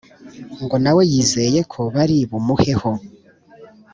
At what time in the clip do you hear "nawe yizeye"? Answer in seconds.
0.83-1.59